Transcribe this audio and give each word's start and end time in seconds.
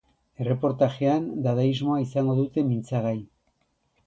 Erreportajean 0.43 1.27
dadaismoa 1.49 1.99
izango 2.07 2.37
dute 2.41 2.65
mintzagai. 2.71 3.17